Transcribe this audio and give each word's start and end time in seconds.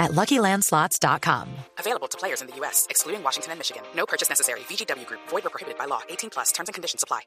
at 0.00 0.12
LuckyLandSlots.com. 0.12 1.46
Available 1.78 2.08
to 2.08 2.18
players 2.18 2.40
in 2.40 2.48
the 2.48 2.56
U.S., 2.62 2.88
excluding 2.90 3.22
Washington 3.22 3.52
and 3.52 3.60
Michigan. 3.60 3.82
No 3.94 4.06
purchase 4.06 4.28
necessary. 4.28 4.60
VGW 4.68 5.06
Group. 5.06 5.20
Void 5.28 5.46
or 5.46 5.50
prohibited 5.50 5.78
by 5.78 5.86
law. 5.86 6.00
18 6.08 6.30
plus. 6.30 6.50
Terms 6.50 6.68
and 6.68 6.74
conditions 6.74 7.04
apply. 7.04 7.20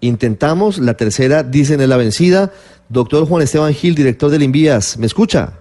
Intentamos, 0.00 0.78
la 0.78 0.94
tercera 0.94 1.42
dicen 1.42 1.80
es 1.80 1.88
la 1.88 1.96
vencida. 1.96 2.52
Doctor 2.88 3.26
Juan 3.26 3.42
Esteban 3.42 3.72
Gil, 3.72 3.94
director 3.94 4.30
del 4.30 4.42
Invías, 4.42 4.98
¿me 4.98 5.06
escucha? 5.06 5.54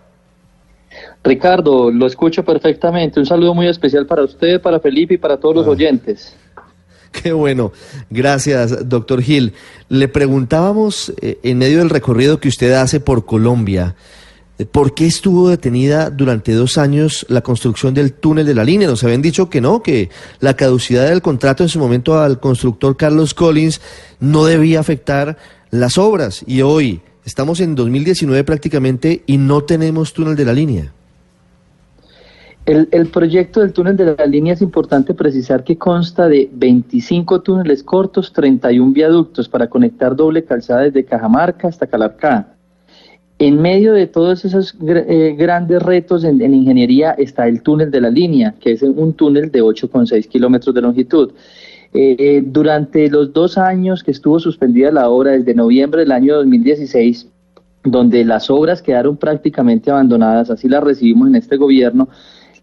Ricardo, 1.23 1.89
lo 1.89 2.05
escucho 2.05 2.43
perfectamente. 2.43 3.20
Un 3.20 3.25
saludo 3.25 3.53
muy 3.53 3.67
especial 3.67 4.05
para 4.05 4.23
usted, 4.23 4.62
para 4.62 4.79
Felipe 4.79 5.15
y 5.15 5.17
para 5.17 5.37
todos 5.37 5.55
los 5.55 5.67
oyentes. 5.67 6.35
Qué 7.12 7.31
bueno. 7.31 7.71
Gracias, 8.09 8.87
doctor 8.87 9.21
Gil. 9.21 9.53
Le 9.87 10.07
preguntábamos, 10.07 11.13
eh, 11.21 11.39
en 11.43 11.57
medio 11.57 11.79
del 11.79 11.89
recorrido 11.89 12.39
que 12.39 12.49
usted 12.49 12.73
hace 12.73 12.99
por 12.99 13.25
Colombia, 13.25 13.95
¿por 14.71 14.93
qué 14.93 15.05
estuvo 15.05 15.49
detenida 15.49 16.09
durante 16.09 16.53
dos 16.53 16.77
años 16.77 17.25
la 17.29 17.41
construcción 17.41 17.93
del 17.93 18.13
túnel 18.13 18.45
de 18.45 18.55
la 18.55 18.63
línea? 18.63 18.87
Nos 18.87 19.03
habían 19.03 19.21
dicho 19.21 19.49
que 19.49 19.61
no, 19.61 19.83
que 19.83 20.09
la 20.39 20.55
caducidad 20.55 21.09
del 21.09 21.21
contrato 21.21 21.63
en 21.63 21.69
su 21.69 21.79
momento 21.79 22.19
al 22.19 22.39
constructor 22.39 22.95
Carlos 22.95 23.33
Collins 23.33 23.81
no 24.19 24.45
debía 24.45 24.79
afectar 24.79 25.37
las 25.71 25.97
obras. 25.97 26.43
Y 26.47 26.61
hoy 26.61 27.01
estamos 27.25 27.59
en 27.59 27.75
2019 27.75 28.43
prácticamente 28.43 29.23
y 29.25 29.37
no 29.37 29.63
tenemos 29.63 30.13
túnel 30.13 30.35
de 30.35 30.45
la 30.45 30.53
línea. 30.53 30.93
El, 32.65 32.87
el, 32.91 33.07
proyecto 33.09 33.59
del 33.59 33.73
túnel 33.73 33.95
de 33.95 34.15
la 34.15 34.25
línea 34.25 34.53
es 34.53 34.62
importante 34.62 35.13
precisar 35.13 35.63
que 35.63 35.77
consta 35.77 36.27
de 36.27 36.49
25 36.51 37.41
túneles 37.41 37.84
cortos, 37.84 38.34
31 38.34 38.91
viaductos 38.91 39.47
para 39.47 39.67
conectar 39.67 40.15
doble 40.15 40.43
calzada 40.43 40.81
desde 40.81 41.05
Cajamarca 41.05 41.67
hasta 41.67 41.85
Calarcá. 41.85 42.54
En 43.37 43.61
medio 43.61 43.93
de 43.93 44.07
todos 44.07 44.45
esos 44.45 44.75
eh, 44.87 45.35
grandes 45.37 45.81
retos 45.83 46.23
en, 46.23 46.41
en, 46.41 46.53
ingeniería 46.53 47.11
está 47.11 47.47
el 47.47 47.61
túnel 47.61 47.91
de 47.91 47.99
la 47.99 48.09
línea, 48.09 48.55
que 48.59 48.71
es 48.71 48.81
un 48.81 49.13
túnel 49.13 49.51
de 49.51 49.61
8,6 49.61 50.27
kilómetros 50.27 50.73
de 50.73 50.81
longitud. 50.81 51.31
Eh, 51.97 52.15
eh, 52.19 52.43
durante 52.45 53.09
los 53.09 53.31
dos 53.31 53.57
años 53.57 54.03
que 54.03 54.11
estuvo 54.11 54.37
suspendida 54.37 54.91
la 54.91 55.09
obra, 55.09 55.31
desde 55.31 55.53
noviembre 55.53 56.01
del 56.01 56.11
año 56.11 56.35
2016, 56.35 57.29
donde 57.85 58.25
las 58.25 58.49
obras 58.49 58.81
quedaron 58.81 59.15
prácticamente 59.15 59.91
abandonadas, 59.91 60.49
así 60.49 60.67
las 60.67 60.83
recibimos 60.83 61.29
en 61.29 61.35
este 61.35 61.55
gobierno, 61.55 62.09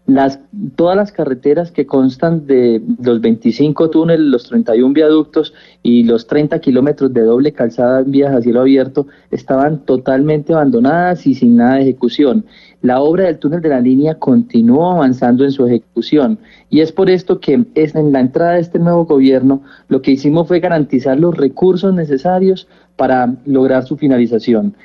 las, 0.05 0.39
todas 0.75 0.97
las 0.97 1.13
carreteras 1.13 1.71
que 1.71 1.85
constan 1.85 2.45
de 2.45 2.81
los 3.01 3.21
25 3.21 3.89
túneles, 3.89 4.25
los 4.25 4.43
31 4.49 4.93
viaductos 4.93 5.53
y 5.81 6.03
los 6.03 6.27
30 6.27 6.59
kilómetros 6.59 7.13
de 7.13 7.21
doble 7.21 7.53
calzada 7.53 8.01
en 8.01 8.11
vías 8.11 8.35
a 8.35 8.41
cielo 8.41 8.61
abierto 8.61 9.07
estaban 9.31 9.85
totalmente 9.85 10.53
abandonadas 10.53 11.25
y 11.25 11.35
sin 11.35 11.55
nada 11.55 11.75
de 11.75 11.83
ejecución. 11.83 12.45
La 12.81 12.99
obra 12.99 13.25
del 13.25 13.39
túnel 13.39 13.61
de 13.61 13.69
la 13.69 13.79
línea 13.79 14.15
continuó 14.15 14.91
avanzando 14.91 15.45
en 15.45 15.53
su 15.53 15.65
ejecución 15.65 16.37
y 16.69 16.81
es 16.81 16.91
por 16.91 17.09
esto 17.09 17.39
que 17.39 17.65
es 17.73 17.95
en 17.95 18.11
la 18.11 18.19
entrada 18.19 18.53
de 18.53 18.59
este 18.59 18.79
nuevo 18.79 19.05
gobierno 19.05 19.61
lo 19.87 20.01
que 20.01 20.11
hicimos 20.11 20.49
fue 20.49 20.59
garantizar 20.59 21.17
los 21.17 21.37
recursos 21.37 21.93
necesarios 21.93 22.67
para 22.97 23.33
lograr 23.45 23.85
su 23.85 23.95
finalización. 23.95 24.75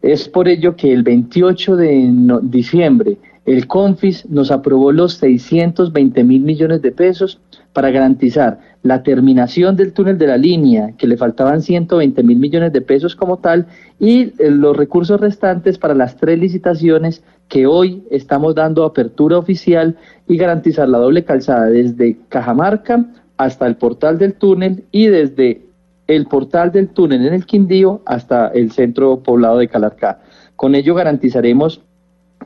Es 0.00 0.28
por 0.28 0.46
ello 0.46 0.76
que 0.76 0.92
el 0.92 1.02
28 1.02 1.76
de 1.76 2.08
diciembre 2.42 3.18
el 3.50 3.66
CONFIS 3.66 4.30
nos 4.30 4.52
aprobó 4.52 4.92
los 4.92 5.14
620 5.14 6.22
mil 6.22 6.42
millones 6.42 6.82
de 6.82 6.92
pesos 6.92 7.40
para 7.72 7.90
garantizar 7.90 8.60
la 8.82 9.02
terminación 9.02 9.76
del 9.76 9.92
túnel 9.92 10.18
de 10.18 10.28
la 10.28 10.36
línea, 10.36 10.92
que 10.96 11.08
le 11.08 11.16
faltaban 11.16 11.60
120 11.60 12.22
mil 12.22 12.38
millones 12.38 12.72
de 12.72 12.80
pesos 12.80 13.16
como 13.16 13.38
tal, 13.38 13.66
y 13.98 14.32
eh, 14.38 14.50
los 14.50 14.76
recursos 14.76 15.20
restantes 15.20 15.78
para 15.78 15.94
las 15.94 16.16
tres 16.16 16.38
licitaciones 16.38 17.24
que 17.48 17.66
hoy 17.66 18.04
estamos 18.10 18.54
dando 18.54 18.84
apertura 18.84 19.38
oficial 19.38 19.96
y 20.28 20.36
garantizar 20.36 20.88
la 20.88 20.98
doble 20.98 21.24
calzada 21.24 21.66
desde 21.66 22.18
Cajamarca 22.28 23.04
hasta 23.36 23.66
el 23.66 23.74
portal 23.76 24.18
del 24.18 24.34
túnel 24.34 24.84
y 24.92 25.08
desde 25.08 25.62
el 26.06 26.26
portal 26.26 26.70
del 26.70 26.88
túnel 26.90 27.26
en 27.26 27.34
el 27.34 27.46
Quindío 27.46 28.02
hasta 28.06 28.48
el 28.48 28.70
centro 28.70 29.24
poblado 29.24 29.58
de 29.58 29.66
Calarcá. 29.66 30.20
Con 30.54 30.76
ello 30.76 30.94
garantizaremos 30.94 31.82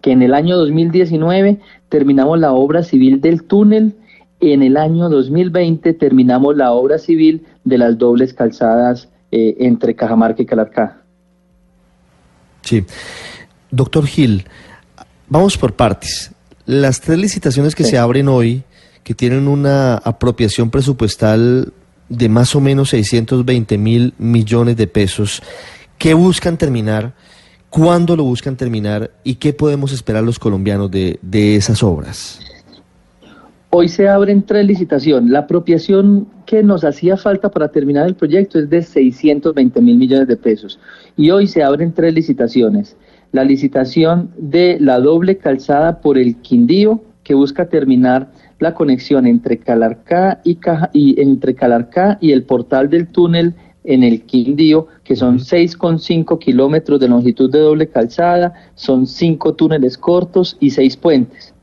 que 0.05 0.13
en 0.13 0.21
el 0.21 0.35
año 0.35 0.59
2019 0.59 1.61
terminamos 1.89 2.39
la 2.39 2.53
obra 2.53 2.83
civil 2.83 3.23
del 3.23 3.45
túnel 3.45 3.97
y 4.39 4.53
en 4.53 4.63
el 4.63 4.77
año 4.77 5.09
2020 5.09 5.95
terminamos 5.95 6.55
la 6.59 6.73
obra 6.73 6.99
civil 6.99 7.47
de 7.65 7.79
las 7.79 7.97
dobles 7.97 8.35
calzadas 8.35 9.09
eh, 9.33 9.57
entre 9.61 9.97
Cajamarca 9.97 10.43
y 10.43 10.45
Calarcá. 10.45 11.01
Sí. 12.61 12.85
Doctor 13.71 14.07
Gil, 14.07 14.45
vamos 15.27 15.57
por 15.57 15.73
partes. 15.73 16.33
Las 16.67 17.01
tres 17.01 17.17
licitaciones 17.17 17.75
que 17.75 17.85
sí. 17.85 17.93
se 17.93 17.99
abren 17.99 18.29
hoy, 18.29 18.63
que 19.05 19.15
tienen 19.15 19.49
una 19.49 19.95
apropiación 19.95 20.69
presupuestal 20.69 21.73
de 22.11 22.29
más 22.29 22.55
o 22.55 22.61
menos 22.61 22.91
620 22.91 23.79
mil 23.79 24.13
millones 24.19 24.77
de 24.77 24.87
pesos, 24.87 25.43
¿qué 25.97 26.13
buscan 26.13 26.59
terminar? 26.59 27.15
¿Cuándo 27.75 28.15
lo 28.15 28.23
buscan 28.23 28.57
terminar 28.57 29.11
y 29.25 29.35
qué 29.35 29.53
podemos 29.53 29.93
esperar 29.93 30.23
los 30.23 30.39
colombianos 30.39 30.89
de, 30.93 31.19
de 31.23 31.57
esas 31.57 31.83
obras? 31.83 32.39
Hoy 33.71 33.89
se 33.89 34.09
abren 34.09 34.45
tres 34.45 34.65
licitaciones. 34.65 35.29
La 35.29 35.41
apropiación 35.41 36.29
que 36.47 36.63
nos 36.63 36.85
hacía 36.85 37.17
falta 37.17 37.51
para 37.51 37.73
terminar 37.73 38.07
el 38.07 38.15
proyecto 38.15 38.61
es 38.61 38.71
de 38.71 38.81
620 38.81 39.81
mil 39.81 39.97
millones 39.97 40.29
de 40.29 40.37
pesos. 40.37 40.79
Y 41.17 41.31
hoy 41.31 41.49
se 41.49 41.65
abren 41.65 41.93
tres 41.93 42.15
licitaciones. 42.15 42.97
La 43.33 43.43
licitación 43.43 44.31
de 44.39 44.79
la 44.79 45.01
doble 45.01 45.39
calzada 45.39 46.01
por 46.01 46.17
el 46.17 46.37
Quindío, 46.37 47.03
que 47.25 47.35
busca 47.35 47.67
terminar 47.69 48.31
la 48.61 48.73
conexión 48.75 49.27
entre 49.27 49.59
Calarcá 49.59 50.41
y, 50.45 50.55
Caja, 50.57 50.91
y 50.93 51.21
entre 51.21 51.57
Calarcá 51.57 52.19
y 52.21 52.31
el 52.31 52.45
portal 52.45 52.89
del 52.89 53.09
túnel 53.09 53.55
en 53.85 54.03
el 54.03 54.23
Quindío, 54.23 54.89
que 55.05 55.15
son 55.15 55.39
6,5 55.39 56.39
kilómetros 56.39 56.99
de 56.99 57.09
longitud 57.09 57.51
de 57.51 57.61
doble 57.61 57.89
calzada, 57.89 58.55
son 58.75 59.07
cinco 59.07 59.55
túneles 59.55 59.99
cortos 59.99 60.57
y 60.59 60.71
seis 60.71 60.97
puentes 60.97 61.55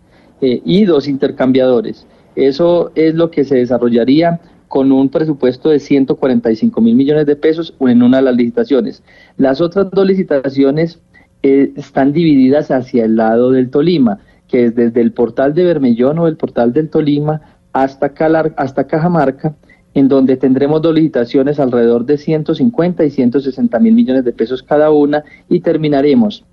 eh, 0.41 0.61
y 0.63 0.85
dos 0.85 1.07
intercambiadores. 1.07 2.05
Eso 2.35 2.91
es 2.95 3.15
lo 3.15 3.31
que 3.31 3.43
se 3.43 3.55
desarrollaría 3.55 4.39
con 4.67 4.91
un 4.91 5.09
presupuesto 5.09 5.69
de 5.69 5.79
145 5.79 6.79
mil 6.79 6.95
millones 6.95 7.25
de 7.25 7.35
pesos 7.35 7.73
en 7.81 8.01
una 8.01 8.17
de 8.17 8.23
las 8.23 8.35
licitaciones. 8.35 9.03
Las 9.35 9.59
otras 9.59 9.91
dos 9.91 10.07
licitaciones 10.07 10.99
eh, 11.43 11.73
están 11.75 12.13
divididas 12.13 12.71
hacia 12.71 13.03
el 13.03 13.17
lado 13.17 13.51
del 13.51 13.69
Tolima, 13.69 14.19
que 14.47 14.65
es 14.65 14.75
desde 14.75 15.01
el 15.01 15.11
portal 15.11 15.53
de 15.53 15.65
Bermellón 15.65 16.19
o 16.19 16.27
el 16.27 16.37
portal 16.37 16.71
del 16.71 16.89
Tolima 16.89 17.41
hasta, 17.73 18.13
Calar, 18.13 18.53
hasta 18.57 18.85
Cajamarca, 18.85 19.55
en 19.93 20.07
donde 20.07 20.37
tendremos 20.37 20.81
dos 20.81 20.95
licitaciones 20.95 21.59
alrededor 21.59 22.05
de 22.05 22.17
150 22.17 23.03
y 23.03 23.09
160 23.09 23.79
mil 23.79 23.93
millones 23.93 24.23
de 24.23 24.31
pesos 24.31 24.63
cada 24.63 24.89
una 24.91 25.23
y 25.49 25.59
terminaremos 25.59 26.45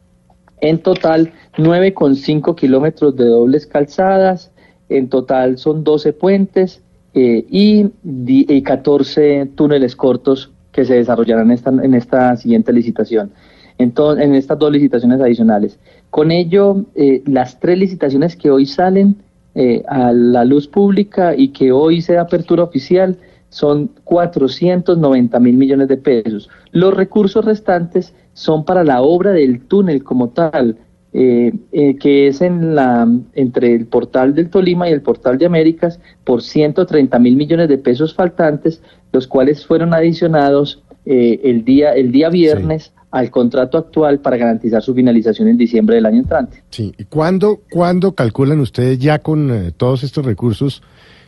en 0.61 0.79
total 0.79 1.33
9,5 1.57 2.55
kilómetros 2.55 3.17
de 3.17 3.27
dobles 3.27 3.67
calzadas, 3.67 4.51
en 4.89 5.09
total 5.09 5.59
son 5.59 5.85
12 5.85 6.13
puentes 6.13 6.83
eh, 7.15 7.45
y, 7.51 7.91
y, 8.05 8.63
14 8.63 9.51
túneles 9.55 9.97
cortos 9.97 10.51
que 10.73 10.85
se 10.85 10.95
desarrollarán 10.95 11.47
en 11.47 11.53
esta, 11.53 11.71
en 11.71 11.95
esta 11.95 12.37
siguiente 12.37 12.73
licitación, 12.73 13.31
en, 13.79 13.93
en 14.21 14.35
estas 14.35 14.59
dos 14.59 14.73
licitaciones 14.73 15.21
adicionales. 15.21 15.79
Con 16.11 16.31
ello, 16.31 16.85
eh, 16.95 17.23
las 17.27 17.61
tres 17.61 17.79
licitaciones 17.79 18.37
que 18.37 18.51
hoy 18.51 18.67
salen 18.67 19.17
eh, 19.55 19.83
a 19.89 20.13
la 20.13 20.45
luz 20.45 20.69
pública 20.69 21.35
y 21.37 21.49
que 21.49 21.73
hoy 21.73 22.03
se 22.03 22.15
da 22.15 22.23
apertura 22.23 22.63
oficial 22.63 23.17
son 23.51 23.91
490 24.05 25.41
mil 25.41 25.57
millones 25.57 25.89
de 25.89 25.97
pesos. 25.97 26.49
Los 26.73 26.95
recursos 26.95 27.45
restantes 27.45 28.15
son 28.35 28.65
para 28.65 28.85
la 28.85 29.03
obra 29.03 29.33
del 29.33 29.61
túnel 29.61 30.05
como 30.05 30.29
tal, 30.31 30.77
eh, 31.13 31.53
eh, 31.73 31.97
que 31.97 32.29
es 32.29 32.43
en 32.43 32.75
la, 32.75 33.09
entre 33.35 33.75
el 33.75 33.87
portal 33.87 34.35
del 34.35 34.51
Tolima 34.51 34.89
y 34.89 34.93
el 34.93 35.01
portal 35.01 35.39
de 35.39 35.47
Américas 35.47 35.99
por 36.25 36.43
130 36.43 37.19
mil 37.19 37.37
millones 37.37 37.69
de 37.69 37.79
pesos 37.79 38.15
faltantes, 38.15 38.83
los 39.13 39.27
cuales 39.27 39.67
fueron 39.67 39.95
adicionados 39.95 40.83
eh, 41.07 41.41
el, 41.45 41.65
día, 41.65 41.95
el 41.95 42.13
día 42.13 42.29
viernes. 42.29 42.85
Sí. 42.85 42.91
al 43.11 43.31
contrato 43.31 43.79
actual 43.79 44.21
para 44.21 44.37
garantizar 44.37 44.83
su 44.83 44.95
finalización 44.95 45.49
en 45.49 45.57
diciembre 45.57 45.97
del 45.97 46.05
año 46.05 46.19
entrante. 46.19 46.63
Sí, 46.69 46.93
¿y 46.99 47.05
cuándo, 47.05 47.63
cuándo 47.71 48.13
calculan 48.13 48.61
ustedes 48.61 48.99
ya 48.99 49.19
con 49.19 49.73
todos 49.79 50.05
estos 50.05 50.27
recursos 50.27 50.83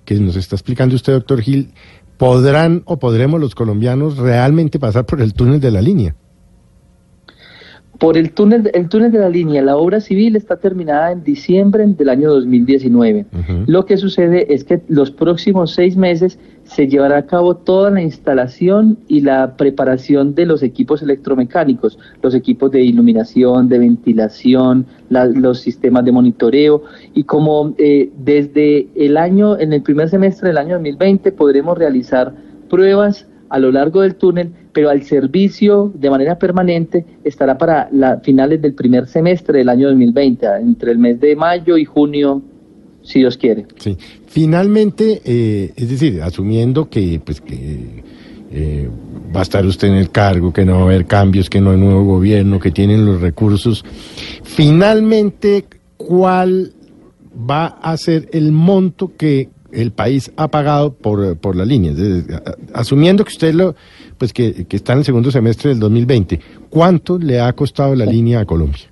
que 0.05 0.15
nos 0.17 0.37
está 0.37 0.57
explicando 0.57 0.95
usted, 0.95 1.13
doctor 1.13 1.41
Gil, 1.41 1.71
¿podrán 2.21 2.83
o 2.85 2.99
podremos 2.99 3.41
los 3.41 3.55
colombianos 3.55 4.19
realmente 4.19 4.79
pasar 4.79 5.07
por 5.07 5.23
el 5.23 5.33
túnel 5.33 5.59
de 5.59 5.71
la 5.71 5.81
línea? 5.81 6.15
Por 7.99 8.19
el 8.19 8.33
túnel, 8.33 8.71
el 8.75 8.91
túnel 8.91 9.11
de 9.11 9.21
la 9.21 9.31
línea, 9.31 9.63
la 9.63 9.79
obra 9.79 10.03
civil 10.03 10.37
está 10.37 10.59
terminada 10.59 11.13
en 11.13 11.25
diciembre 11.25 11.83
del 11.87 12.09
año 12.11 12.31
2019. 12.31 13.25
Lo 13.67 13.87
que 13.87 13.97
sucede 13.97 14.53
es 14.53 14.65
que 14.65 14.83
los 14.89 15.11
próximos 15.11 15.73
seis 15.73 15.97
meses 15.97 16.39
se 16.75 16.87
llevará 16.87 17.19
a 17.19 17.27
cabo 17.27 17.57
toda 17.57 17.91
la 17.91 18.01
instalación 18.01 18.99
y 19.09 19.23
la 19.23 19.57
preparación 19.57 20.37
de 20.37 20.47
los 20.47 20.63
equipos 20.63 21.03
electromecánicos, 21.03 21.99
los 22.23 22.33
equipos 22.33 22.71
de 22.71 22.81
iluminación, 22.81 23.69
de 23.69 23.81
ventilación, 23.81 24.87
los 25.09 25.59
sistemas 25.61 26.05
de 26.05 26.13
monitoreo. 26.13 26.85
Y 27.13 27.25
como 27.25 27.75
eh, 27.77 28.11
desde 28.17 28.87
el 28.95 29.17
año, 29.17 29.59
en 29.59 29.73
el 29.73 29.83
primer 29.83 30.11
semestre 30.11 30.49
del 30.49 30.59
año 30.59 30.75
2020 30.75 31.33
podremos 31.33 31.77
realizar 31.77 32.33
pruebas 32.69 33.27
a 33.49 33.59
lo 33.59 33.73
largo 33.73 34.03
del 34.03 34.15
túnel, 34.15 34.53
pero 34.73 34.91
al 34.91 35.03
servicio 35.03 35.91
de 35.97 36.09
manera 36.09 36.39
permanente 36.39 37.05
estará 37.25 37.59
para 37.59 37.89
la, 37.91 38.21
finales 38.21 38.63
del 38.63 38.75
primer 38.75 39.09
semestre 39.09 39.59
del 39.59 39.69
año 39.71 39.89
2020, 39.89 40.47
entre 40.61 40.93
el 40.93 40.99
mes 40.99 41.19
de 41.19 41.35
mayo 41.35 41.77
y 41.77 41.85
junio 41.85 42.43
si 43.03 43.21
Dios 43.21 43.37
quiere. 43.37 43.67
Sí. 43.79 43.97
Finalmente, 44.27 45.21
eh, 45.25 45.73
es 45.77 45.89
decir, 45.89 46.23
asumiendo 46.23 46.89
que, 46.89 47.21
pues, 47.25 47.41
que 47.41 48.03
eh, 48.53 48.89
va 49.35 49.41
a 49.41 49.43
estar 49.43 49.65
usted 49.65 49.89
en 49.89 49.95
el 49.95 50.11
cargo, 50.11 50.53
que 50.53 50.65
no 50.65 50.75
va 50.75 50.81
a 50.81 50.85
haber 50.85 51.07
cambios, 51.07 51.49
que 51.49 51.61
no 51.61 51.71
hay 51.71 51.79
nuevo 51.79 52.05
gobierno, 52.05 52.59
que 52.59 52.71
tienen 52.71 53.07
los 53.07 53.21
recursos, 53.21 53.85
finalmente, 54.43 55.67
¿cuál 55.97 56.73
va 57.49 57.67
a 57.67 57.97
ser 57.97 58.29
el 58.33 58.53
monto 58.53 59.13
que 59.17 59.49
el 59.73 59.93
país 59.93 60.33
ha 60.37 60.49
pagado 60.49 60.93
por, 60.93 61.37
por 61.39 61.55
la 61.55 61.65
línea? 61.65 61.93
asumiendo 62.73 63.25
que 63.25 63.31
usted 63.31 63.55
lo, 63.55 63.77
pues 64.19 64.33
que, 64.33 64.67
que 64.67 64.77
está 64.77 64.95
en 64.95 65.01
el 65.01 65.05
segundo 65.05 65.31
semestre 65.31 65.71
del 65.71 65.79
2020, 65.79 66.41
¿cuánto 66.69 67.19
le 67.19 67.41
ha 67.41 67.53
costado 67.53 67.95
la 67.95 68.05
línea 68.05 68.41
a 68.41 68.45
Colombia? 68.45 68.90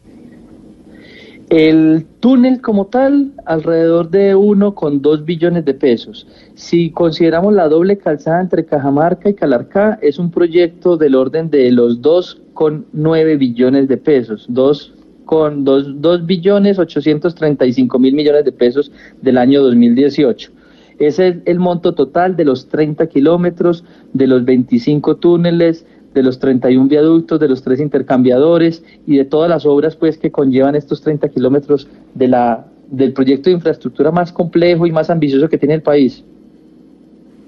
El 1.50 2.04
túnel 2.20 2.60
como 2.60 2.88
tal, 2.88 3.32
alrededor 3.46 4.10
de 4.10 4.36
1,2 4.36 5.24
billones 5.24 5.64
de 5.64 5.72
pesos. 5.72 6.26
Si 6.54 6.90
consideramos 6.90 7.54
la 7.54 7.68
doble 7.68 7.96
calzada 7.96 8.42
entre 8.42 8.66
Cajamarca 8.66 9.30
y 9.30 9.34
Calarcá, 9.34 9.98
es 10.02 10.18
un 10.18 10.30
proyecto 10.30 10.98
del 10.98 11.14
orden 11.14 11.48
de 11.48 11.70
los 11.72 12.02
2,9 12.02 13.38
billones 13.38 13.88
de 13.88 13.96
pesos, 13.96 14.44
2 14.50 14.92
con 15.24 15.64
2, 15.64 16.26
billones 16.26 16.78
835 16.78 17.98
mil 17.98 18.14
millones 18.14 18.44
de 18.44 18.52
pesos 18.52 18.92
del 19.22 19.38
año 19.38 19.62
2018. 19.62 20.52
Ese 20.98 21.28
es 21.28 21.36
el 21.46 21.58
monto 21.60 21.94
total 21.94 22.36
de 22.36 22.44
los 22.44 22.68
30 22.68 23.06
kilómetros, 23.06 23.84
de 24.12 24.26
los 24.26 24.44
25 24.44 25.16
túneles, 25.16 25.86
de 26.14 26.22
los 26.22 26.38
31 26.38 26.88
viaductos, 26.88 27.38
de 27.38 27.48
los 27.48 27.62
tres 27.62 27.80
intercambiadores 27.80 28.82
y 29.06 29.16
de 29.16 29.24
todas 29.24 29.48
las 29.48 29.66
obras 29.66 29.96
pues 29.96 30.18
que 30.18 30.30
conllevan 30.30 30.74
estos 30.74 31.00
30 31.02 31.28
kilómetros 31.28 31.86
de 32.14 32.28
la, 32.28 32.66
del 32.90 33.12
proyecto 33.12 33.50
de 33.50 33.56
infraestructura 33.56 34.10
más 34.10 34.32
complejo 34.32 34.86
y 34.86 34.92
más 34.92 35.10
ambicioso 35.10 35.48
que 35.48 35.58
tiene 35.58 35.74
el 35.74 35.82
país. 35.82 36.24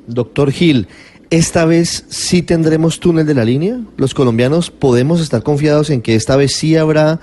Doctor 0.06 0.50
Gil, 0.50 0.88
¿esta 1.30 1.64
vez 1.64 2.04
sí 2.08 2.42
tendremos 2.42 3.00
túnel 3.00 3.26
de 3.26 3.34
la 3.34 3.44
línea? 3.44 3.80
¿Los 3.96 4.14
colombianos 4.14 4.70
podemos 4.70 5.20
estar 5.20 5.42
confiados 5.42 5.90
en 5.90 6.02
que 6.02 6.14
esta 6.14 6.36
vez 6.36 6.52
sí 6.52 6.76
habrá 6.76 7.20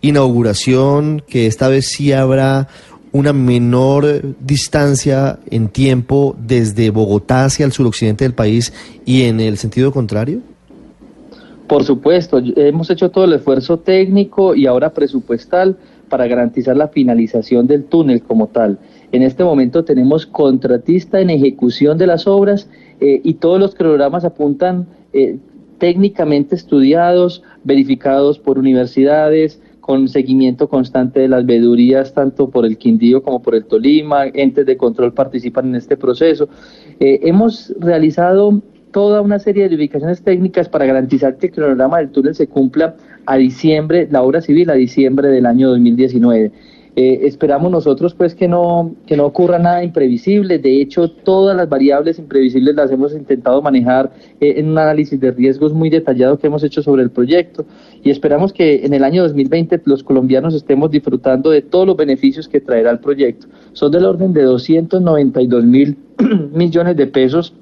inauguración, 0.00 1.22
que 1.26 1.46
esta 1.46 1.68
vez 1.68 1.86
sí 1.86 2.12
habrá 2.12 2.68
una 3.12 3.32
menor 3.32 4.34
distancia 4.40 5.38
en 5.50 5.68
tiempo 5.68 6.34
desde 6.38 6.90
Bogotá 6.90 7.44
hacia 7.44 7.66
el 7.66 7.72
suroccidente 7.72 8.24
del 8.24 8.34
país 8.34 8.72
y 9.04 9.22
en 9.22 9.38
el 9.40 9.58
sentido 9.58 9.92
contrario? 9.92 10.40
Por 11.72 11.84
supuesto, 11.84 12.38
hemos 12.56 12.90
hecho 12.90 13.10
todo 13.10 13.24
el 13.24 13.32
esfuerzo 13.32 13.78
técnico 13.78 14.54
y 14.54 14.66
ahora 14.66 14.92
presupuestal 14.92 15.78
para 16.10 16.26
garantizar 16.26 16.76
la 16.76 16.88
finalización 16.88 17.66
del 17.66 17.84
túnel 17.84 18.20
como 18.20 18.48
tal. 18.48 18.78
En 19.10 19.22
este 19.22 19.42
momento 19.42 19.82
tenemos 19.82 20.26
contratista 20.26 21.18
en 21.18 21.30
ejecución 21.30 21.96
de 21.96 22.06
las 22.06 22.26
obras 22.26 22.68
eh, 23.00 23.22
y 23.24 23.32
todos 23.34 23.58
los 23.58 23.74
cronogramas 23.74 24.26
apuntan 24.26 24.86
eh, 25.14 25.38
técnicamente 25.78 26.56
estudiados, 26.56 27.42
verificados 27.64 28.38
por 28.38 28.58
universidades, 28.58 29.58
con 29.80 30.08
seguimiento 30.08 30.68
constante 30.68 31.20
de 31.20 31.28
las 31.28 31.46
vedurías, 31.46 32.12
tanto 32.12 32.50
por 32.50 32.66
el 32.66 32.76
Quindío 32.76 33.22
como 33.22 33.40
por 33.40 33.54
el 33.54 33.64
Tolima, 33.64 34.26
entes 34.26 34.66
de 34.66 34.76
control 34.76 35.14
participan 35.14 35.68
en 35.70 35.76
este 35.76 35.96
proceso. 35.96 36.50
Eh, 37.00 37.20
hemos 37.22 37.74
realizado 37.78 38.60
toda 38.92 39.20
una 39.20 39.38
serie 39.38 39.68
de 39.68 39.76
ubicaciones 39.76 40.22
técnicas 40.22 40.68
para 40.68 40.86
garantizar 40.86 41.36
que 41.36 41.46
el 41.46 41.52
cronograma 41.52 41.98
del 41.98 42.10
túnel 42.10 42.34
se 42.34 42.46
cumpla 42.46 42.94
a 43.26 43.36
diciembre, 43.36 44.06
la 44.10 44.22
obra 44.22 44.40
civil 44.40 44.70
a 44.70 44.74
diciembre 44.74 45.28
del 45.28 45.46
año 45.46 45.70
2019. 45.70 46.52
Eh, 46.94 47.20
esperamos 47.22 47.72
nosotros 47.72 48.12
pues 48.12 48.34
que 48.34 48.46
no, 48.46 48.94
que 49.06 49.16
no 49.16 49.24
ocurra 49.24 49.58
nada 49.58 49.82
imprevisible, 49.82 50.58
de 50.58 50.82
hecho 50.82 51.10
todas 51.10 51.56
las 51.56 51.66
variables 51.66 52.18
imprevisibles 52.18 52.74
las 52.74 52.90
hemos 52.90 53.14
intentado 53.14 53.62
manejar 53.62 54.12
eh, 54.42 54.54
en 54.58 54.68
un 54.68 54.76
análisis 54.76 55.18
de 55.18 55.30
riesgos 55.30 55.72
muy 55.72 55.88
detallado 55.88 56.38
que 56.38 56.48
hemos 56.48 56.62
hecho 56.62 56.82
sobre 56.82 57.02
el 57.02 57.10
proyecto 57.10 57.64
y 58.04 58.10
esperamos 58.10 58.52
que 58.52 58.84
en 58.84 58.92
el 58.92 59.04
año 59.04 59.22
2020 59.22 59.80
los 59.86 60.02
colombianos 60.02 60.52
estemos 60.52 60.90
disfrutando 60.90 61.48
de 61.48 61.62
todos 61.62 61.86
los 61.86 61.96
beneficios 61.96 62.46
que 62.46 62.60
traerá 62.60 62.90
el 62.90 62.98
proyecto. 62.98 63.46
Son 63.72 63.90
del 63.90 64.04
orden 64.04 64.34
de 64.34 64.42
292 64.42 65.64
mil 65.64 65.96
millones 66.52 66.94
de 66.98 67.06
pesos 67.06 67.54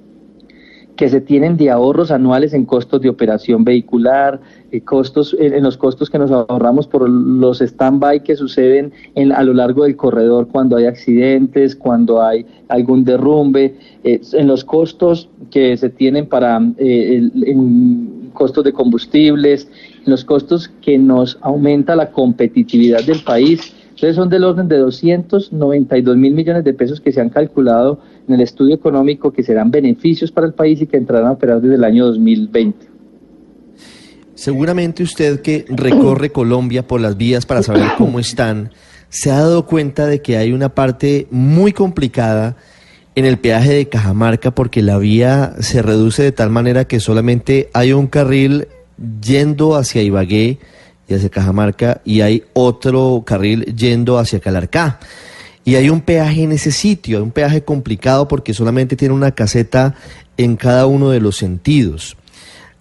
que 1.00 1.08
se 1.08 1.22
tienen 1.22 1.56
de 1.56 1.70
ahorros 1.70 2.10
anuales 2.10 2.52
en 2.52 2.66
costos 2.66 3.00
de 3.00 3.08
operación 3.08 3.64
vehicular, 3.64 4.38
eh, 4.70 4.82
costos 4.82 5.34
en, 5.40 5.62
los 5.62 5.78
costos 5.78 6.10
que 6.10 6.18
nos 6.18 6.30
ahorramos 6.30 6.86
por 6.86 7.08
los 7.08 7.62
stand-by 7.62 8.22
que 8.22 8.36
suceden 8.36 8.92
en, 9.14 9.32
a 9.32 9.42
lo 9.42 9.54
largo 9.54 9.84
del 9.84 9.96
corredor 9.96 10.48
cuando 10.48 10.76
hay 10.76 10.84
accidentes, 10.84 11.74
cuando 11.74 12.20
hay 12.20 12.44
algún 12.68 13.02
derrumbe, 13.02 13.76
en 14.04 14.46
los 14.46 14.62
costos 14.62 15.30
que 15.50 15.74
se 15.78 15.88
tienen 15.88 16.26
para 16.26 16.60
eh, 16.76 17.30
en 17.46 18.30
costos 18.34 18.64
de 18.64 18.74
combustibles, 18.74 19.70
en 20.04 20.10
los 20.10 20.22
costos 20.22 20.68
que 20.82 20.98
nos 20.98 21.38
aumenta 21.40 21.96
la 21.96 22.10
competitividad 22.10 23.02
del 23.04 23.20
país 23.20 23.74
entonces 24.00 24.16
son 24.16 24.30
del 24.30 24.44
orden 24.44 24.66
de 24.66 24.78
292 24.78 26.16
mil 26.16 26.32
millones 26.32 26.64
de 26.64 26.72
pesos 26.72 27.02
que 27.02 27.12
se 27.12 27.20
han 27.20 27.28
calculado 27.28 28.00
en 28.26 28.34
el 28.34 28.40
estudio 28.40 28.74
económico 28.74 29.30
que 29.30 29.42
serán 29.42 29.70
beneficios 29.70 30.32
para 30.32 30.46
el 30.46 30.54
país 30.54 30.80
y 30.80 30.86
que 30.86 30.96
entrarán 30.96 31.28
a 31.28 31.32
operar 31.32 31.60
desde 31.60 31.74
el 31.74 31.84
año 31.84 32.06
2020. 32.06 32.86
Seguramente 34.34 35.02
usted 35.02 35.42
que 35.42 35.66
recorre 35.68 36.30
Colombia 36.30 36.86
por 36.86 37.02
las 37.02 37.18
vías 37.18 37.44
para 37.44 37.62
saber 37.62 37.88
cómo 37.98 38.18
están, 38.18 38.70
se 39.10 39.30
ha 39.30 39.40
dado 39.40 39.66
cuenta 39.66 40.06
de 40.06 40.22
que 40.22 40.38
hay 40.38 40.54
una 40.54 40.70
parte 40.70 41.26
muy 41.30 41.74
complicada 41.74 42.56
en 43.14 43.26
el 43.26 43.36
peaje 43.36 43.74
de 43.74 43.88
Cajamarca 43.90 44.50
porque 44.54 44.80
la 44.80 44.96
vía 44.96 45.56
se 45.60 45.82
reduce 45.82 46.22
de 46.22 46.32
tal 46.32 46.48
manera 46.48 46.86
que 46.86 47.00
solamente 47.00 47.68
hay 47.74 47.92
un 47.92 48.06
carril 48.06 48.66
yendo 49.20 49.76
hacia 49.76 50.00
Ibagué 50.00 50.58
y 51.10 51.14
hacia 51.14 51.28
Cajamarca 51.28 52.00
y 52.04 52.20
hay 52.20 52.44
otro 52.52 53.22
carril 53.26 53.64
yendo 53.76 54.18
hacia 54.18 54.40
Calarcá. 54.40 55.00
Y 55.64 55.74
hay 55.74 55.90
un 55.90 56.00
peaje 56.00 56.44
en 56.44 56.52
ese 56.52 56.70
sitio, 56.70 57.22
un 57.22 57.32
peaje 57.32 57.62
complicado 57.62 58.28
porque 58.28 58.54
solamente 58.54 58.96
tiene 58.96 59.14
una 59.14 59.32
caseta 59.32 59.94
en 60.36 60.56
cada 60.56 60.86
uno 60.86 61.10
de 61.10 61.20
los 61.20 61.36
sentidos. 61.36 62.16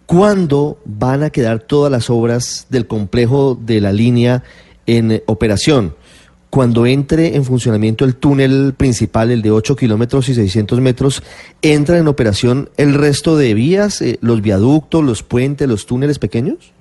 ¿Cuándo 0.05 0.79
van 0.85 1.23
a 1.23 1.29
quedar 1.29 1.59
todas 1.59 1.91
las 1.91 2.09
obras 2.09 2.67
del 2.69 2.87
complejo 2.87 3.59
de 3.61 3.81
la 3.81 3.91
línea 3.91 4.43
en 4.85 5.21
operación? 5.25 5.95
Cuando 6.49 6.87
entre 6.87 7.35
en 7.35 7.43
funcionamiento 7.43 8.05
el 8.05 8.15
túnel 8.15 8.73
principal, 8.75 9.29
el 9.29 9.43
de 9.43 9.51
8 9.51 9.75
kilómetros 9.75 10.29
y 10.29 10.35
600 10.35 10.81
metros, 10.81 11.21
¿entra 11.61 11.99
en 11.99 12.07
operación 12.07 12.69
el 12.77 12.95
resto 12.95 13.37
de 13.37 13.53
vías, 13.53 14.01
eh, 14.01 14.17
los 14.21 14.41
viaductos, 14.41 15.03
los 15.03 15.21
puentes, 15.21 15.67
los 15.67 15.85
túneles 15.85 16.17
pequeños? 16.17 16.73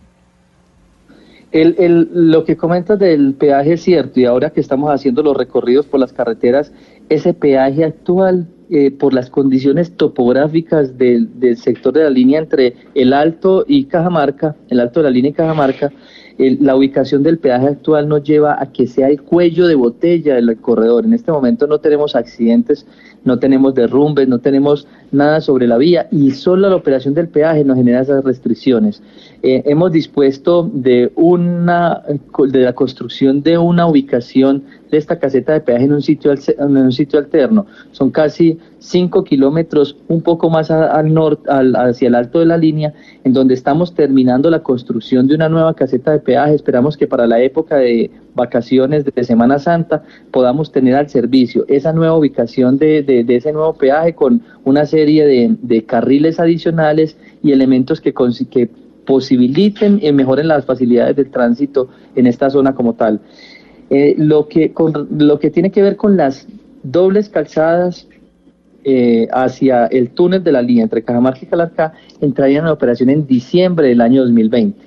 El, 1.51 1.77
el, 1.79 2.09
lo 2.13 2.45
que 2.45 2.57
comentas 2.57 2.99
del 2.99 3.35
peaje 3.35 3.75
es 3.75 3.83
cierto 3.83 4.21
y 4.21 4.27
ahora 4.27 4.51
que 4.51 4.61
estamos 4.61 4.91
haciendo 4.91 5.23
los 5.23 5.37
recorridos 5.37 5.87
por 5.87 5.99
las 5.99 6.13
carreteras, 6.13 6.73
ese 7.09 7.33
peaje 7.33 7.85
actual 7.85 8.49
eh, 8.71 8.91
por 8.91 9.15
las 9.15 9.31
condiciones 9.31 9.97
topográficas 9.97 10.99
del, 10.99 11.41
del, 11.41 11.57
sector 11.57 11.95
de 11.95 12.05
la 12.05 12.11
línea 12.11 12.39
entre 12.39 12.75
el 12.95 13.15
Alto 13.15 13.65
y 13.67 13.87
Cajamarca, 13.87 14.57
el 14.69 14.81
Alto 14.81 15.01
de 15.01 15.05
la 15.05 15.11
línea 15.11 15.31
y 15.31 15.35
Cajamarca, 15.35 15.91
la 16.39 16.77
ubicación 16.77 17.25
del 17.25 17.39
peaje 17.39 17.67
actual 17.67 18.09
nos 18.09 18.23
lleva 18.23 18.63
a 18.63 18.73
que 18.73 18.87
sea 18.87 19.09
el 19.09 19.21
cuello 19.23 19.67
de 19.67 19.75
botella 19.75 20.37
del 20.37 20.57
corredor. 20.59 21.05
En 21.05 21.13
este 21.13 21.33
momento 21.33 21.67
no 21.67 21.79
tenemos 21.79 22.15
accidentes, 22.15 22.87
no 23.25 23.41
tenemos 23.41 23.75
derrumbes, 23.75 24.29
no 24.29 24.39
tenemos 24.39 24.87
nada 25.11 25.41
sobre 25.41 25.67
la 25.67 25.79
vía 25.79 26.07
y 26.13 26.31
solo 26.31 26.71
la 26.71 26.77
operación 26.77 27.15
del 27.15 27.29
peaje 27.29 27.65
nos 27.65 27.77
genera 27.77 28.03
esas 28.03 28.25
restricciones. 28.25 29.03
Eh, 29.43 29.63
hemos 29.67 29.91
dispuesto 29.91 30.71
de 30.73 31.11
una 31.17 32.03
de 32.07 32.61
la 32.61 32.73
construcción 32.73 33.43
de 33.43 33.59
una 33.59 33.87
ubicación 33.87 34.63
de 34.91 34.99
esta 34.99 35.19
caseta 35.19 35.53
de 35.53 35.61
peaje 35.61 35.85
en 35.85 35.93
un 35.93 36.03
sitio, 36.03 36.33
en 36.33 36.77
un 36.77 36.93
sitio 36.93 37.19
alterno. 37.19 37.67
Son 37.93 38.11
casi 38.11 38.59
5 38.79 39.25
kilómetros, 39.25 39.97
un 40.09 40.23
poco 40.23 40.51
más 40.51 40.71
al 40.71 41.13
norte, 41.13 41.49
hacia 41.49 42.09
el 42.09 42.15
alto 42.15 42.39
de 42.39 42.47
la 42.47 42.57
línea, 42.57 42.95
en 43.25 43.33
donde 43.33 43.55
estamos 43.55 43.95
terminando 43.95 44.51
la 44.51 44.63
construcción 44.63 45.27
de 45.27 45.35
una 45.35 45.49
nueva 45.49 45.75
caseta 45.75 46.13
de 46.13 46.21
peaje. 46.21 46.55
Esperamos 46.55 46.97
que 46.97 47.07
para 47.07 47.27
la 47.27 47.41
época 47.41 47.77
de 47.77 48.11
vacaciones 48.35 49.05
de 49.05 49.25
Semana 49.25 49.59
Santa 49.59 50.03
podamos 50.31 50.71
tener 50.71 50.95
al 50.95 51.09
servicio 51.09 51.65
esa 51.69 51.93
nueva 51.93 52.17
ubicación 52.17 52.79
de, 52.79 53.03
de, 53.03 53.37
ese 53.37 53.53
nuevo 53.53 53.75
peaje 53.75 54.15
con 54.15 54.43
una 54.65 54.87
serie 54.87 55.27
de, 55.27 55.57
de 55.61 55.85
carriles 55.85 56.39
adicionales 56.39 57.17
y 57.43 57.53
elementos 57.53 58.01
que, 58.01 58.15
que 58.51 58.71
posibiliten 59.09 60.01
y 60.03 60.13
mejoren 60.13 60.49
las 60.49 60.67
facilidades 60.67 61.17
de 61.17 61.25
tránsito 61.25 61.89
en 62.15 62.27
esta 62.27 62.51
zona 62.51 62.75
como 62.75 62.93
tal. 62.93 63.21
Eh, 63.91 64.15
lo, 64.19 64.49
que, 64.49 64.73
con, 64.73 65.09
lo 65.11 65.39
que 65.39 65.51
tiene 65.51 65.71
que 65.71 65.83
ver 65.83 65.97
con 65.97 66.17
las 66.17 66.47
dobles 66.83 67.31
calzadas 67.31 68.07
eh, 68.85 69.29
hacia 69.33 69.87
el 69.87 70.11
túnel 70.11 70.45
de 70.45 70.53
la 70.53 70.63
línea 70.63 70.85
entre 70.85 71.03
Cajamarca 71.03 71.41
y 71.43 71.47
Calarcá 71.47 71.95
entrarían 72.21 72.65
en 72.65 72.71
operación 72.71 73.09
en 73.09 73.27
diciembre 73.27 73.89
del 73.89 74.01
año 74.01 74.23
2020. 74.23 74.79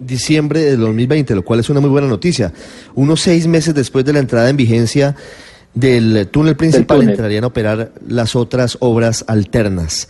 Diciembre 0.00 0.60
del 0.62 0.80
2020, 0.80 1.34
lo 1.34 1.44
cual 1.44 1.60
es 1.60 1.70
una 1.70 1.80
muy 1.80 1.90
buena 1.90 2.08
noticia. 2.08 2.52
Unos 2.94 3.20
seis 3.20 3.46
meses 3.46 3.74
después 3.74 4.04
de 4.04 4.12
la 4.12 4.18
entrada 4.18 4.48
en 4.48 4.56
vigencia 4.56 5.14
del 5.74 6.26
túnel 6.28 6.56
principal 6.56 7.02
entrarían 7.02 7.44
a 7.44 7.48
operar 7.48 7.92
las 8.06 8.34
otras 8.34 8.76
obras 8.80 9.24
alternas. 9.28 10.08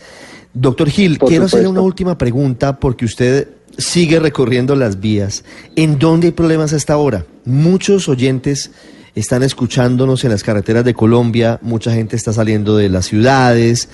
Doctor 0.52 0.88
Gil, 0.88 1.18
quiero 1.18 1.44
hacerle 1.44 1.68
una 1.68 1.82
última 1.82 2.18
pregunta 2.18 2.80
porque 2.80 3.04
usted 3.04 3.48
sigue 3.80 4.20
recorriendo 4.20 4.76
las 4.76 5.00
vías. 5.00 5.44
¿En 5.76 5.98
dónde 5.98 6.28
hay 6.28 6.32
problemas 6.32 6.72
hasta 6.72 6.92
ahora? 6.92 7.24
Muchos 7.44 8.08
oyentes 8.08 8.70
están 9.14 9.42
escuchándonos 9.42 10.24
en 10.24 10.30
las 10.30 10.44
carreteras 10.44 10.84
de 10.84 10.94
Colombia, 10.94 11.58
mucha 11.62 11.92
gente 11.92 12.16
está 12.16 12.32
saliendo 12.32 12.76
de 12.76 12.88
las 12.88 13.06
ciudades 13.06 13.88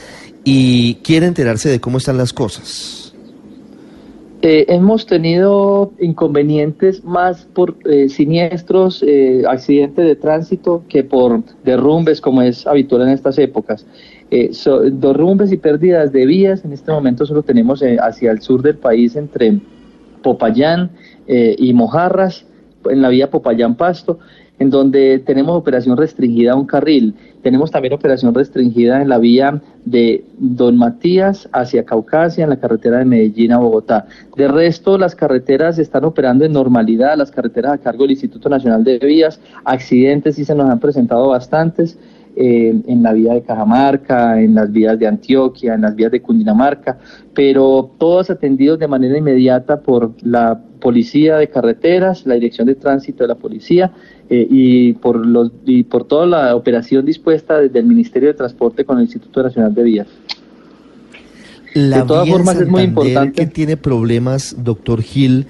y 0.45 0.97
quiere 0.97 1.26
enterarse 1.26 1.69
de 1.69 1.81
cómo 1.81 1.99
están 1.99 2.19
las 2.19 2.33
cosas. 2.33 3.14
Eh, 4.43 4.66
hemos 4.69 5.07
tenido 5.07 5.93
inconvenientes 5.99 7.02
más 7.02 7.47
por 7.47 7.75
eh, 7.87 8.09
siniestros, 8.09 9.02
eh, 9.02 9.43
accidentes 9.49 10.05
de 10.05 10.14
tránsito 10.14 10.85
que 10.88 11.02
por 11.02 11.43
derrumbes, 11.64 12.21
como 12.21 12.43
es 12.43 12.66
habitual 12.66 13.02
en 13.02 13.09
estas 13.09 13.38
épocas. 13.38 13.87
derrumbes 14.31 15.52
y 15.52 15.57
pérdidas 15.57 16.12
de 16.12 16.26
vías, 16.26 16.64
en 16.64 16.73
este 16.73 16.93
momento 16.93 17.25
solo 17.25 17.43
tenemos 17.43 17.83
hacia 18.00 18.31
el 18.31 18.43
sur 18.43 18.61
del 18.61 18.76
país 18.76 19.16
entre 19.16 19.59
Popayán 20.26 20.90
y 21.28 21.73
Mojarras, 21.73 22.45
en 22.90 23.00
la 23.00 23.11
vía 23.11 23.30
Popayán-Pasto, 23.30 24.18
en 24.59 24.71
donde 24.71 25.21
tenemos 25.21 25.56
operación 25.56 25.97
restringida 25.97 26.52
a 26.52 26.56
un 26.56 26.66
carril. 26.66 27.14
Tenemos 27.42 27.71
también 27.71 27.95
operación 27.95 28.35
restringida 28.35 29.02
en 29.02 29.09
la 29.09 29.18
vía 29.18 29.62
de 29.85 30.25
Don 30.38 30.76
Matías 30.76 31.49
hacia 31.52 31.85
Caucasia, 31.85 32.42
en 32.42 32.50
la 32.50 32.56
carretera 32.56 32.99
de 32.99 33.04
Medellín 33.04 33.52
a 33.52 33.59
Bogotá. 33.59 34.06
De 34.37 34.49
resto, 34.49 34.99
las 34.99 35.14
carreteras 35.14 35.78
están 35.78 36.04
operando 36.04 36.45
en 36.45 36.52
normalidad, 36.52 37.16
las 37.16 37.30
carreteras 37.30 37.75
a 37.75 37.78
cargo 37.78 38.02
del 38.02 38.12
Instituto 38.12 38.49
Nacional 38.49 38.83
de 38.83 38.99
Vías. 38.99 39.38
Accidentes 39.64 40.35
sí 40.35 40.45
se 40.45 40.56
nos 40.56 40.68
han 40.68 40.80
presentado 40.80 41.28
bastantes. 41.28 41.99
Eh, 42.38 42.83
en 42.87 43.02
la 43.02 43.14
vía 43.14 43.33
de 43.33 43.40
Cajamarca, 43.40 44.38
en 44.38 44.55
las 44.55 44.71
vías 44.71 44.99
de 44.99 45.07
Antioquia, 45.07 45.73
en 45.73 45.81
las 45.81 45.97
vías 45.97 46.12
de 46.12 46.21
Cundinamarca, 46.21 46.99
pero 47.33 47.93
todos 47.97 48.28
atendidos 48.28 48.78
de 48.78 48.87
manera 48.87 49.16
inmediata 49.16 49.81
por 49.81 50.12
la 50.23 50.61
Policía 50.78 51.38
de 51.38 51.49
Carreteras, 51.49 52.26
la 52.26 52.35
Dirección 52.35 52.66
de 52.66 52.75
Tránsito 52.75 53.25
de 53.25 53.28
la 53.28 53.37
Policía 53.37 53.90
eh, 54.28 54.47
y, 54.50 54.93
por 54.93 55.25
los, 55.25 55.50
y 55.64 55.85
por 55.85 56.05
toda 56.05 56.26
la 56.26 56.55
operación 56.55 57.07
dispuesta 57.07 57.59
desde 57.59 57.78
el 57.78 57.87
Ministerio 57.87 58.28
de 58.28 58.35
Transporte 58.35 58.85
con 58.85 58.99
el 58.99 59.05
Instituto 59.05 59.43
Nacional 59.43 59.75
de 59.75 59.83
Vías. 59.83 60.09
La 61.73 62.00
de 62.00 62.07
todas 62.07 62.28
formas 62.28 62.61
es 62.61 62.69
muy 62.69 62.83
importante. 62.83 63.33
que 63.33 63.47
tiene 63.47 63.78
problemas, 63.78 64.57
doctor 64.62 65.00
Gil, 65.00 65.47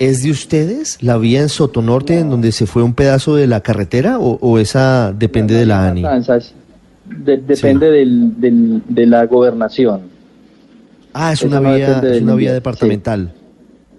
¿Es 0.00 0.22
de 0.22 0.30
ustedes 0.30 1.02
la 1.02 1.18
vía 1.18 1.42
en 1.42 1.50
Sotonorte 1.50 2.18
en 2.18 2.30
donde 2.30 2.52
se 2.52 2.66
fue 2.66 2.82
un 2.82 2.94
pedazo 2.94 3.36
de 3.36 3.46
la 3.46 3.60
carretera 3.60 4.18
o, 4.18 4.58
esa 4.58 5.12
depende 5.12 5.54
de 5.54 5.66
la 5.66 5.88
ANI? 5.88 6.02
depende 7.06 7.90
del, 7.90 8.82
de 8.88 9.06
la 9.06 9.26
gobernación. 9.26 10.00
Ah, 11.12 11.32
es 11.34 11.42
una, 11.42 11.60
vía, 11.60 12.00
es 12.00 12.22
una 12.22 12.34
vía 12.34 12.54
departamental. 12.54 13.30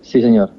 sí 0.02 0.22
señor. 0.24 0.50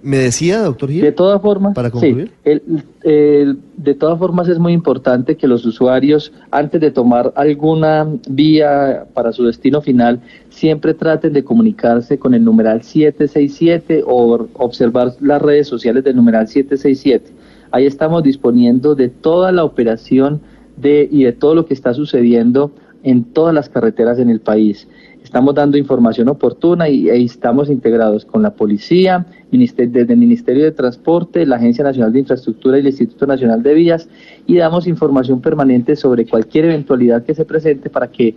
¿Me 0.00 0.18
decía, 0.18 0.62
doctor 0.62 0.90
Gil? 0.90 1.02
De 1.02 1.12
todas 1.12 1.42
formas, 1.42 1.74
para 1.74 1.90
concluir. 1.90 2.30
de 2.44 3.94
todas 3.98 4.18
formas 4.18 4.48
es 4.48 4.58
muy 4.58 4.72
importante 4.72 5.36
que 5.36 5.48
los 5.48 5.66
usuarios, 5.66 6.32
antes 6.50 6.80
de 6.80 6.90
tomar 6.90 7.32
alguna 7.34 8.06
vía 8.28 9.06
para 9.12 9.32
su 9.32 9.44
destino 9.44 9.80
final, 9.80 10.20
siempre 10.50 10.94
traten 10.94 11.32
de 11.32 11.42
comunicarse 11.42 12.18
con 12.18 12.34
el 12.34 12.44
numeral 12.44 12.82
767 12.82 14.04
o 14.06 14.48
observar 14.54 15.14
las 15.20 15.42
redes 15.42 15.66
sociales 15.66 16.04
del 16.04 16.16
numeral 16.16 16.46
767. 16.46 17.32
Ahí 17.72 17.86
estamos 17.86 18.22
disponiendo 18.22 18.94
de 18.94 19.08
toda 19.08 19.50
la 19.52 19.64
operación 19.64 20.40
de, 20.76 21.08
y 21.10 21.24
de 21.24 21.32
todo 21.32 21.54
lo 21.56 21.66
que 21.66 21.74
está 21.74 21.92
sucediendo 21.92 22.70
en 23.02 23.24
todas 23.24 23.54
las 23.54 23.68
carreteras 23.68 24.18
en 24.18 24.30
el 24.30 24.40
país. 24.40 24.86
Estamos 25.28 25.54
dando 25.54 25.76
información 25.76 26.30
oportuna 26.30 26.88
y, 26.88 27.10
estamos 27.10 27.68
integrados 27.68 28.24
con 28.24 28.40
la 28.40 28.54
policía, 28.54 29.26
desde 29.50 30.14
el 30.14 30.16
Ministerio 30.16 30.64
de 30.64 30.72
Transporte, 30.72 31.44
la 31.44 31.56
Agencia 31.56 31.84
Nacional 31.84 32.14
de 32.14 32.20
Infraestructura 32.20 32.78
y 32.78 32.80
el 32.80 32.86
Instituto 32.86 33.26
Nacional 33.26 33.62
de 33.62 33.74
Vías 33.74 34.08
y 34.46 34.56
damos 34.56 34.86
información 34.86 35.42
permanente 35.42 35.96
sobre 35.96 36.24
cualquier 36.24 36.64
eventualidad 36.64 37.24
que 37.24 37.34
se 37.34 37.44
presente 37.44 37.90
para 37.90 38.10
que 38.10 38.34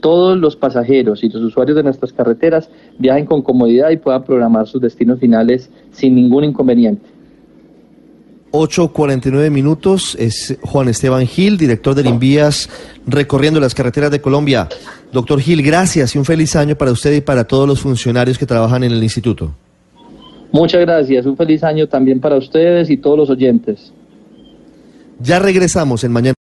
todos 0.00 0.36
los 0.36 0.56
pasajeros 0.56 1.22
y 1.22 1.28
los 1.28 1.42
usuarios 1.44 1.76
de 1.76 1.84
nuestras 1.84 2.12
carreteras 2.12 2.68
viajen 2.98 3.24
con 3.24 3.42
comodidad 3.42 3.90
y 3.90 3.98
puedan 3.98 4.24
programar 4.24 4.66
sus 4.66 4.82
destinos 4.82 5.20
finales 5.20 5.70
sin 5.92 6.16
ningún 6.16 6.42
inconveniente. 6.42 7.08
8.49 8.52 9.50
minutos. 9.50 10.16
Es 10.18 10.56
Juan 10.62 10.88
Esteban 10.88 11.26
Gil, 11.26 11.58
director 11.58 11.94
del 11.94 12.06
Invías, 12.06 12.68
recorriendo 13.06 13.58
las 13.58 13.74
carreteras 13.74 14.10
de 14.10 14.20
Colombia. 14.20 14.68
Doctor 15.12 15.40
Gil, 15.40 15.62
gracias 15.62 16.14
y 16.14 16.18
un 16.18 16.24
feliz 16.24 16.54
año 16.54 16.76
para 16.76 16.92
usted 16.92 17.12
y 17.12 17.20
para 17.20 17.44
todos 17.44 17.66
los 17.66 17.80
funcionarios 17.80 18.38
que 18.38 18.46
trabajan 18.46 18.84
en 18.84 18.92
el 18.92 19.02
instituto. 19.02 19.52
Muchas 20.52 20.82
gracias. 20.82 21.26
Un 21.26 21.36
feliz 21.36 21.64
año 21.64 21.88
también 21.88 22.20
para 22.20 22.36
ustedes 22.36 22.90
y 22.90 22.98
todos 22.98 23.18
los 23.18 23.30
oyentes. 23.30 23.92
Ya 25.18 25.38
regresamos 25.38 26.04
en 26.04 26.12
mañana. 26.12 26.30